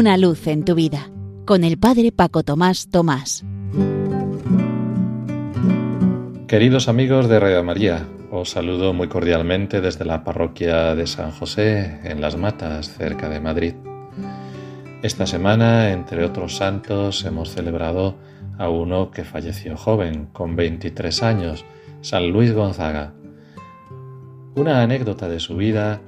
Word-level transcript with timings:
Una 0.00 0.16
luz 0.16 0.46
en 0.46 0.64
tu 0.64 0.74
vida 0.74 1.10
con 1.44 1.62
el 1.62 1.78
Padre 1.78 2.10
Paco 2.10 2.42
Tomás 2.42 2.88
Tomás. 2.88 3.44
Queridos 6.48 6.88
amigos 6.88 7.28
de 7.28 7.38
Radio 7.38 7.62
María, 7.62 8.08
os 8.30 8.48
saludo 8.48 8.94
muy 8.94 9.08
cordialmente 9.08 9.82
desde 9.82 10.06
la 10.06 10.24
parroquia 10.24 10.94
de 10.94 11.06
San 11.06 11.32
José 11.32 12.00
en 12.02 12.22
Las 12.22 12.38
Matas, 12.38 12.96
cerca 12.96 13.28
de 13.28 13.40
Madrid. 13.40 13.74
Esta 15.02 15.26
semana, 15.26 15.90
entre 15.90 16.24
otros 16.24 16.56
santos, 16.56 17.22
hemos 17.26 17.50
celebrado 17.50 18.16
a 18.56 18.70
uno 18.70 19.10
que 19.10 19.24
falleció 19.24 19.76
joven, 19.76 20.28
con 20.32 20.56
23 20.56 21.22
años, 21.22 21.66
San 22.00 22.30
Luis 22.30 22.54
Gonzaga. 22.54 23.12
Una 24.54 24.80
anécdota 24.80 25.28
de 25.28 25.40
su 25.40 25.56
vida 25.56 26.00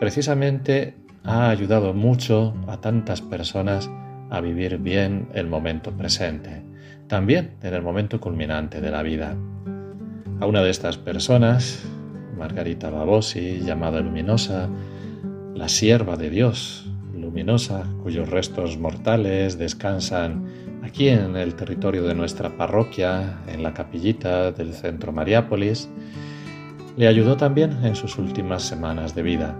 precisamente 0.00 1.05
ha 1.26 1.50
ayudado 1.50 1.92
mucho 1.92 2.54
a 2.68 2.80
tantas 2.80 3.20
personas 3.20 3.90
a 4.30 4.40
vivir 4.40 4.78
bien 4.78 5.28
el 5.34 5.48
momento 5.48 5.90
presente, 5.90 6.62
también 7.08 7.56
en 7.62 7.74
el 7.74 7.82
momento 7.82 8.20
culminante 8.20 8.80
de 8.80 8.90
la 8.90 9.02
vida. 9.02 9.36
A 10.40 10.46
una 10.46 10.62
de 10.62 10.70
estas 10.70 10.96
personas, 10.96 11.84
Margarita 12.38 12.90
Babosi, 12.90 13.60
llamada 13.60 14.00
Luminosa, 14.00 14.68
la 15.54 15.68
sierva 15.68 16.16
de 16.16 16.30
Dios, 16.30 16.88
Luminosa, 17.12 17.84
cuyos 18.02 18.28
restos 18.28 18.78
mortales 18.78 19.58
descansan 19.58 20.46
aquí 20.84 21.08
en 21.08 21.34
el 21.34 21.56
territorio 21.56 22.04
de 22.04 22.14
nuestra 22.14 22.56
parroquia, 22.56 23.40
en 23.48 23.64
la 23.64 23.74
capillita 23.74 24.52
del 24.52 24.74
centro 24.74 25.12
Mariápolis, 25.12 25.88
le 26.96 27.08
ayudó 27.08 27.36
también 27.36 27.84
en 27.84 27.96
sus 27.96 28.16
últimas 28.16 28.62
semanas 28.62 29.14
de 29.14 29.22
vida 29.22 29.56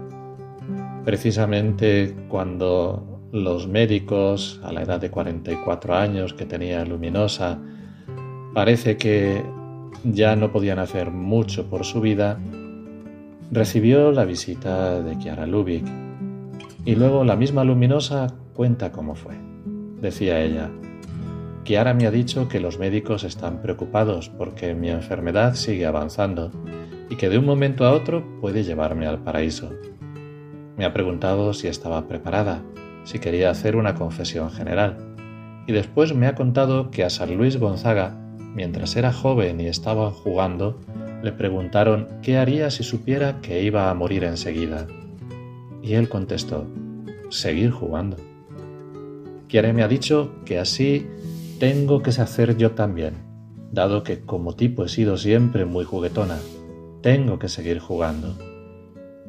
precisamente 1.07 2.13
cuando 2.27 3.21
los 3.31 3.65
médicos, 3.65 4.59
a 4.61 4.73
la 4.73 4.81
edad 4.81 4.99
de 4.99 5.09
44 5.09 5.95
años 5.95 6.33
que 6.33 6.45
tenía 6.45 6.83
Luminosa, 6.83 7.61
parece 8.53 8.97
que 8.97 9.41
ya 10.03 10.35
no 10.35 10.51
podían 10.51 10.79
hacer 10.79 11.09
mucho 11.11 11.69
por 11.69 11.85
su 11.85 12.01
vida, 12.01 12.37
recibió 13.53 14.11
la 14.11 14.25
visita 14.25 15.01
de 15.01 15.17
Chiara 15.17 15.47
Lubick 15.47 15.85
y 16.83 16.95
luego 16.95 17.23
la 17.23 17.37
misma 17.37 17.63
Luminosa 17.63 18.27
cuenta 18.53 18.91
cómo 18.91 19.15
fue. 19.15 19.35
Decía 20.01 20.41
ella, 20.41 20.69
Chiara 21.63 21.93
me 21.93 22.05
ha 22.05 22.11
dicho 22.11 22.49
que 22.49 22.59
los 22.59 22.79
médicos 22.79 23.23
están 23.23 23.61
preocupados 23.61 24.27
porque 24.27 24.73
mi 24.73 24.89
enfermedad 24.89 25.55
sigue 25.55 25.85
avanzando 25.85 26.51
y 27.09 27.15
que 27.15 27.29
de 27.29 27.37
un 27.37 27.45
momento 27.45 27.85
a 27.85 27.93
otro 27.93 28.25
puede 28.41 28.65
llevarme 28.65 29.07
al 29.07 29.23
paraíso. 29.23 29.71
Me 30.77 30.85
ha 30.85 30.93
preguntado 30.93 31.53
si 31.53 31.67
estaba 31.67 32.07
preparada, 32.07 32.61
si 33.03 33.19
quería 33.19 33.49
hacer 33.49 33.75
una 33.75 33.95
confesión 33.95 34.51
general. 34.51 34.97
Y 35.65 35.71
después 35.71 36.13
me 36.13 36.27
ha 36.27 36.35
contado 36.35 36.91
que 36.91 37.03
a 37.03 37.09
San 37.09 37.35
Luis 37.35 37.57
Gonzaga, 37.57 38.15
mientras 38.53 38.95
era 38.95 39.11
joven 39.11 39.59
y 39.59 39.67
estaban 39.67 40.11
jugando, 40.11 40.79
le 41.23 41.31
preguntaron 41.31 42.07
qué 42.21 42.37
haría 42.37 42.69
si 42.69 42.83
supiera 42.83 43.41
que 43.41 43.63
iba 43.63 43.89
a 43.89 43.93
morir 43.95 44.23
enseguida. 44.23 44.85
Y 45.81 45.93
él 45.95 46.09
contestó, 46.09 46.67
seguir 47.29 47.71
jugando. 47.71 48.17
Quiere 49.49 49.73
me 49.73 49.81
ha 49.81 49.87
dicho 49.87 50.31
que 50.45 50.59
así 50.59 51.07
tengo 51.59 52.03
que 52.03 52.11
hacer 52.11 52.55
yo 52.55 52.71
también, 52.71 53.15
dado 53.71 54.03
que 54.03 54.21
como 54.21 54.55
tipo 54.55 54.85
he 54.85 54.89
sido 54.89 55.17
siempre 55.17 55.65
muy 55.65 55.85
juguetona, 55.85 56.37
tengo 57.01 57.39
que 57.39 57.49
seguir 57.49 57.79
jugando. 57.79 58.35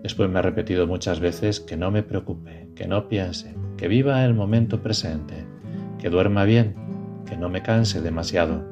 Después 0.03 0.31
me 0.31 0.39
ha 0.39 0.43
repetido 0.43 0.87
muchas 0.87 1.21
veces 1.21 1.61
que 1.61 1.77
no 1.77 1.91
me 1.91 2.03
preocupe, 2.03 2.69
que 2.77 2.87
no 2.87 3.09
piense, 3.09 3.55
que 3.77 3.89
viva 3.89 4.25
el 4.25 4.35
momento 4.35 4.83
presente, 4.83 5.45
que 5.99 6.11
duerma 6.11 6.45
bien, 6.45 6.75
que 7.27 7.37
no 7.37 7.49
me 7.49 7.63
canse 7.63 8.01
demasiado. 8.01 8.65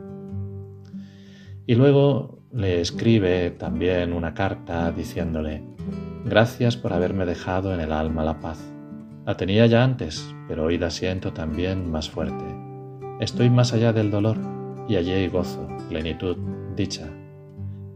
Y 1.67 1.75
luego 1.75 2.43
le 2.53 2.81
escribe 2.81 3.51
también 3.51 4.13
una 4.13 4.35
carta 4.35 4.93
diciéndole, 4.93 5.65
gracias 6.25 6.77
por 6.77 6.93
haberme 6.93 7.27
dejado 7.27 7.75
en 7.75 7.81
el 7.81 7.93
alma 7.93 8.25
la 8.25 8.41
paz. 8.41 8.59
La 9.27 9.37
tenía 9.37 9.67
ya 9.67 9.83
antes, 9.83 10.33
pero 10.47 10.65
hoy 10.65 10.79
la 10.79 10.91
siento 10.91 11.33
también 11.33 11.91
más 11.91 12.09
fuerte. 12.09 12.45
Estoy 13.21 13.51
más 13.51 13.73
allá 13.73 13.93
del 13.93 14.11
dolor 14.11 14.39
y 14.89 14.97
allí 14.97 15.11
hay 15.11 15.29
gozo, 15.29 15.67
plenitud, 15.89 16.37
dicha. 16.77 17.09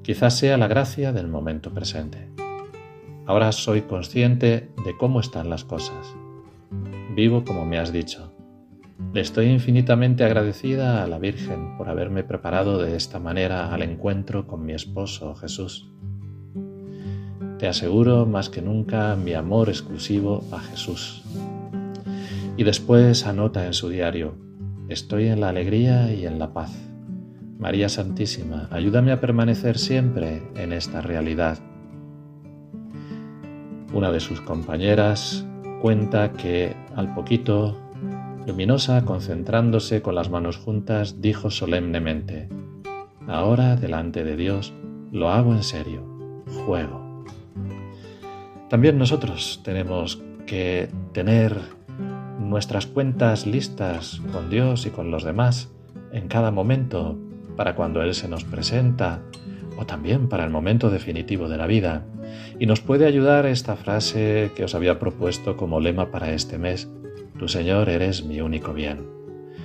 Quizás 0.03 0.37
sea 0.37 0.57
la 0.57 0.67
gracia 0.67 1.13
del 1.13 1.29
momento 1.29 1.73
presente. 1.73 2.29
Ahora 3.31 3.53
soy 3.53 3.83
consciente 3.83 4.73
de 4.85 4.97
cómo 4.99 5.21
están 5.21 5.51
las 5.51 5.63
cosas. 5.63 6.17
Vivo 7.15 7.45
como 7.45 7.65
me 7.65 7.79
has 7.79 7.93
dicho. 7.93 8.33
Le 9.13 9.21
estoy 9.21 9.47
infinitamente 9.47 10.25
agradecida 10.25 11.05
a 11.05 11.07
la 11.07 11.21
Virgen 11.21 11.77
por 11.79 11.89
haberme 11.89 12.25
preparado 12.25 12.83
de 12.83 12.97
esta 12.97 13.21
manera 13.21 13.73
al 13.73 13.83
encuentro 13.83 14.49
con 14.49 14.67
mi 14.67 14.73
esposo 14.73 15.37
Jesús. 15.37 15.89
Te 17.61 17.69
aseguro 17.69 18.27
más 18.27 18.51
que 18.51 18.63
nunca 18.63 19.15
mi 19.15 19.35
amor 19.35 19.69
exclusivo 19.69 20.43
a 20.51 20.59
Jesús. 20.59 21.23
Y 22.57 22.65
después 22.65 23.25
anota 23.27 23.65
en 23.65 23.75
su 23.75 23.91
diario, 23.91 24.35
estoy 24.89 25.29
en 25.29 25.41
la 25.41 25.51
alegría 25.51 26.13
y 26.13 26.27
en 26.27 26.41
la 26.41 26.53
paz. 26.53 26.77
María 27.61 27.89
Santísima, 27.89 28.67
ayúdame 28.73 29.13
a 29.13 29.21
permanecer 29.21 29.79
siempre 29.79 30.43
en 30.57 30.73
esta 30.73 31.01
realidad 31.01 31.61
una 33.93 34.11
de 34.13 34.21
sus 34.21 34.41
compañeras 34.41 35.47
cuenta 35.81 36.33
que 36.33 36.75
al 36.95 37.15
poquito, 37.15 37.77
Luminosa, 38.47 39.05
concentrándose 39.05 40.03
con 40.03 40.15
las 40.15 40.31
manos 40.31 40.57
juntas, 40.57 41.21
dijo 41.21 41.51
solemnemente, 41.51 42.49
Ahora, 43.27 43.77
delante 43.77 44.25
de 44.25 44.37
Dios, 44.37 44.73
lo 45.13 45.31
hago 45.31 45.53
en 45.53 45.63
serio, 45.63 46.03
juego. 46.67 47.25
También 48.69 48.99
nosotros 48.99 49.61
tenemos 49.65 50.23
que 50.47 50.89
tener 51.13 51.61
nuestras 52.41 52.87
cuentas 52.87 53.47
listas 53.47 54.21
con 54.33 54.51
Dios 54.51 54.87
y 54.87 54.91
con 54.91 55.11
los 55.11 55.23
demás 55.23 55.71
en 56.13 56.29
cada 56.29 56.51
momento 56.51 57.17
para 57.57 57.75
cuando 57.75 58.03
Él 58.03 58.15
se 58.15 58.29
nos 58.29 58.45
presenta 58.45 59.23
o 59.77 59.87
también 59.87 60.29
para 60.29 60.45
el 60.45 60.51
momento 60.51 60.91
definitivo 60.91 61.49
de 61.49 61.57
la 61.57 61.67
vida. 61.67 62.05
Y 62.59 62.67
nos 62.67 62.81
puede 62.81 63.07
ayudar 63.07 63.47
esta 63.47 63.77
frase 63.77 64.51
que 64.55 64.65
os 64.65 64.75
había 64.75 64.99
propuesto 64.99 65.57
como 65.57 65.81
lema 65.81 66.11
para 66.11 66.33
este 66.33 66.59
mes, 66.59 66.89
Tu 67.39 67.49
Señor 67.49 67.89
eres 67.89 68.25
mi 68.25 68.41
único 68.41 68.73
bien. 68.75 69.07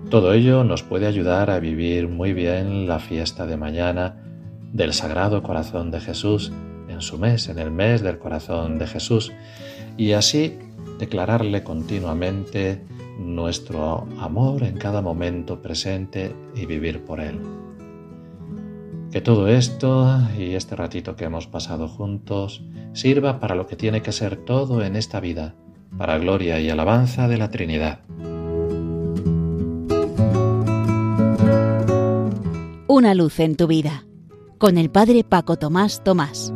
Todo 0.09 0.33
ello 0.33 0.63
nos 0.63 0.83
puede 0.83 1.07
ayudar 1.07 1.49
a 1.49 1.59
vivir 1.59 2.07
muy 2.07 2.33
bien 2.33 2.87
la 2.87 2.99
fiesta 2.99 3.45
de 3.45 3.57
mañana 3.57 4.21
del 4.71 4.93
Sagrado 4.93 5.41
Corazón 5.41 5.91
de 5.91 5.99
Jesús 5.99 6.51
en 6.87 7.01
su 7.01 7.17
mes, 7.17 7.49
en 7.49 7.59
el 7.59 7.71
mes 7.71 8.01
del 8.01 8.19
Corazón 8.19 8.77
de 8.77 8.87
Jesús, 8.87 9.33
y 9.97 10.11
así 10.11 10.57
declararle 10.99 11.63
continuamente 11.63 12.81
nuestro 13.19 14.07
amor 14.19 14.63
en 14.63 14.77
cada 14.77 15.01
momento 15.01 15.61
presente 15.61 16.35
y 16.55 16.65
vivir 16.65 17.03
por 17.03 17.19
él. 17.19 17.39
Que 19.15 19.21
todo 19.21 19.47
esto 19.47 20.19
y 20.37 20.55
este 20.55 20.75
ratito 20.75 21.15
que 21.15 21.23
hemos 21.23 21.47
pasado 21.47 21.87
juntos 21.87 22.65
sirva 22.91 23.39
para 23.39 23.55
lo 23.55 23.65
que 23.65 23.77
tiene 23.77 24.01
que 24.01 24.11
ser 24.11 24.35
todo 24.35 24.83
en 24.83 24.97
esta 24.97 25.21
vida, 25.21 25.55
para 25.97 26.17
gloria 26.17 26.59
y 26.59 26.69
alabanza 26.69 27.29
de 27.29 27.37
la 27.37 27.49
Trinidad. 27.49 28.01
Una 32.87 33.15
luz 33.15 33.39
en 33.39 33.55
tu 33.55 33.67
vida, 33.67 34.03
con 34.57 34.77
el 34.77 34.89
Padre 34.89 35.23
Paco 35.23 35.55
Tomás 35.55 36.03
Tomás. 36.03 36.53